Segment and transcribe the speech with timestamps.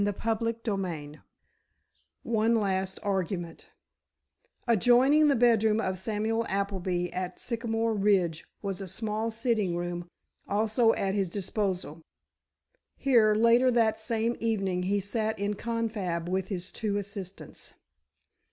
[0.03, 1.19] CHAPTER III
[2.23, 3.67] ONE LAST ARGUMENT
[4.67, 10.07] Adjoining the bedroom of Samuel Appleby at Sycamore Ridge was a small sitting room,
[10.47, 12.01] also at his disposal.
[12.97, 17.75] Here, later that same evening he sat in confab with his two assistants.